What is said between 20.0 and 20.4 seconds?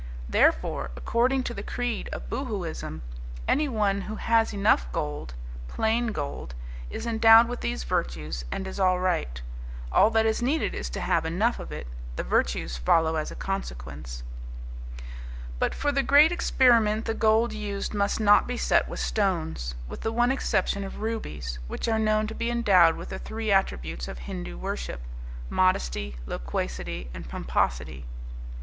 the one